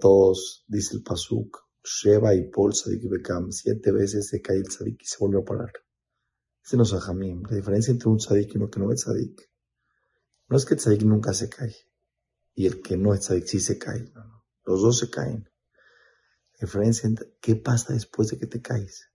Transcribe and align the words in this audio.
todos, 0.00 0.64
dice 0.68 0.96
el 0.96 1.02
Pasuk, 1.02 1.58
Sheva 1.82 2.34
y 2.34 2.50
Paul 2.50 2.74
Sadik 2.74 3.08
Bekam, 3.08 3.50
siete 3.50 3.90
veces 3.90 4.28
se 4.28 4.40
cae 4.40 4.58
el 4.58 4.70
Sadik 4.70 5.02
y 5.02 5.06
se 5.06 5.16
vuelve 5.18 5.40
a 5.40 5.44
parar. 5.44 5.72
Dicen 6.62 6.78
los 6.78 6.92
Ajamim, 6.92 7.42
la 7.48 7.56
diferencia 7.56 7.90
entre 7.90 8.08
un 8.08 8.20
Sadik 8.20 8.54
y 8.54 8.58
uno 8.58 8.70
que 8.70 8.80
no 8.80 8.92
es 8.92 9.00
Sadik, 9.00 9.50
no 10.48 10.56
es 10.56 10.64
que 10.64 10.74
el 10.74 10.80
Sadik 10.80 11.02
nunca 11.02 11.32
se 11.32 11.48
cae, 11.48 11.74
y 12.54 12.66
el 12.66 12.82
que 12.82 12.96
no 12.96 13.14
es 13.14 13.24
Sadik 13.24 13.46
sí 13.46 13.60
se 13.60 13.78
cae, 13.78 14.12
los 14.64 14.82
dos 14.82 14.98
se 14.98 15.10
caen. 15.10 15.48
La 16.60 16.66
diferencia 16.66 17.08
entre 17.08 17.34
qué 17.40 17.56
pasa 17.56 17.92
después 17.92 18.28
de 18.28 18.38
que 18.38 18.46
te 18.46 18.60
caes. 18.60 19.08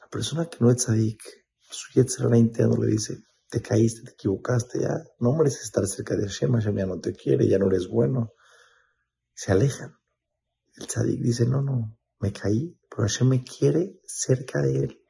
La 0.00 0.08
persona 0.08 0.46
que 0.46 0.56
no 0.60 0.70
es 0.70 0.82
Sadik, 0.82 1.22
su 1.60 1.92
Yetzirah 1.92 2.36
interno 2.36 2.82
le 2.82 2.90
dice, 2.90 3.22
te 3.48 3.60
caíste, 3.60 4.02
te 4.02 4.10
equivocaste, 4.12 4.80
ya 4.80 5.04
no 5.20 5.34
mereces 5.36 5.64
estar 5.64 5.86
cerca 5.86 6.16
de 6.16 6.26
Hashem, 6.26 6.52
Hashem 6.52 6.76
ya 6.76 6.86
no 6.86 6.98
te 6.98 7.12
quiere, 7.12 7.46
ya 7.46 7.58
no 7.58 7.68
eres 7.68 7.86
bueno. 7.86 8.32
Se 9.34 9.52
alejan. 9.52 9.98
El 10.76 10.86
tzadik 10.86 11.20
dice, 11.20 11.46
no, 11.46 11.62
no, 11.62 11.96
me 12.20 12.32
caí, 12.32 12.78
pero 12.88 13.02
Hashem 13.02 13.28
me 13.28 13.44
quiere 13.44 14.00
cerca 14.04 14.60
de 14.62 14.78
él. 14.78 15.04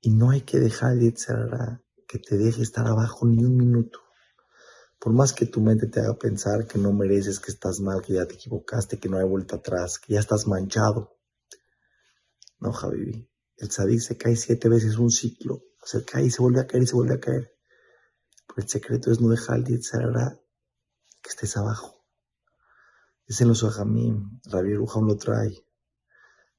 Y 0.00 0.10
no 0.10 0.30
hay 0.30 0.42
que 0.42 0.58
dejar 0.58 0.92
el 0.92 1.14
que 2.06 2.18
te 2.18 2.36
deje 2.36 2.62
estar 2.62 2.86
abajo 2.86 3.26
ni 3.26 3.44
un 3.44 3.56
minuto. 3.56 4.00
Por 4.98 5.12
más 5.12 5.32
que 5.32 5.46
tu 5.46 5.60
mente 5.60 5.86
te 5.86 6.00
haga 6.00 6.18
pensar 6.18 6.66
que 6.66 6.78
no 6.78 6.92
mereces, 6.92 7.38
que 7.38 7.52
estás 7.52 7.80
mal, 7.80 8.02
que 8.02 8.14
ya 8.14 8.26
te 8.26 8.34
equivocaste, 8.34 8.98
que 8.98 9.08
no 9.08 9.18
hay 9.18 9.24
vuelta 9.24 9.56
atrás, 9.56 9.98
que 9.98 10.14
ya 10.14 10.20
estás 10.20 10.46
manchado. 10.46 11.18
No, 12.60 12.72
Javi, 12.72 13.28
el 13.56 13.68
tzadik 13.68 14.00
se 14.00 14.16
cae 14.16 14.34
siete 14.36 14.68
veces 14.68 14.96
un 14.96 15.10
ciclo. 15.10 15.62
Se 15.84 16.04
cae 16.04 16.24
y 16.24 16.30
se 16.30 16.42
vuelve 16.42 16.60
a 16.60 16.66
caer 16.66 16.82
y 16.82 16.86
se 16.86 16.94
vuelve 16.94 17.14
a 17.14 17.20
caer. 17.20 17.56
Pero 18.46 18.62
el 18.62 18.68
secreto 18.68 19.12
es 19.12 19.20
no 19.20 19.28
dejar 19.28 19.58
el 19.58 19.64
que 19.64 21.28
estés 21.28 21.56
abajo. 21.56 21.97
Dicen 23.28 23.46
los 23.46 23.62
Ojamim, 23.62 24.40
Rabbi 24.46 24.74
Rujam 24.74 25.06
lo 25.06 25.16
trae. 25.16 25.64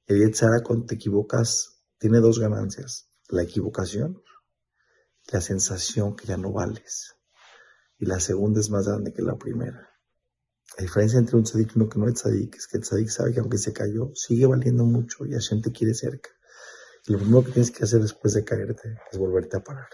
El 0.06 0.20
Yetzara 0.20 0.62
cuando 0.62 0.86
te 0.86 0.96
equivocas 0.96 1.82
tiene 1.98 2.20
dos 2.20 2.40
ganancias. 2.40 3.10
La 3.28 3.44
equivocación 3.44 4.22
la 5.32 5.42
sensación 5.42 6.16
que 6.16 6.28
ya 6.28 6.38
no 6.38 6.52
vales. 6.52 7.16
Y 7.98 8.06
la 8.06 8.20
segunda 8.20 8.60
es 8.60 8.70
más 8.70 8.88
grande 8.88 9.14
que 9.14 9.22
la 9.22 9.38
primera. 9.38 9.90
La 10.78 10.84
diferencia 10.84 11.20
entre 11.20 11.38
un 11.38 11.44
tzadik 11.44 11.76
y 11.76 11.80
uno 11.80 11.90
que 11.90 12.00
no 12.00 12.08
es 12.08 12.16
tzadik 12.16 12.56
es 12.56 12.68
que 12.68 12.78
el 12.78 12.84
tzadik 12.84 13.10
sabe 13.10 13.34
que 13.34 13.40
aunque 13.40 13.58
se 13.58 13.74
cayó, 13.74 14.12
sigue 14.16 14.46
valiendo 14.46 14.86
mucho 14.86 15.26
y 15.26 15.34
Hashem 15.34 15.62
te 15.62 15.72
quiere 15.72 15.94
cerca. 15.94 16.30
Y 17.06 17.14
lo 17.14 17.20
primero 17.20 17.44
que 17.44 17.52
tienes 17.52 17.72
que 17.72 17.84
hacer 17.84 18.02
después 18.02 18.34
de 18.34 18.44
caerte 18.44 18.98
es 19.12 19.18
volverte 19.18 19.58
a 19.58 19.64
parar. 19.64 19.90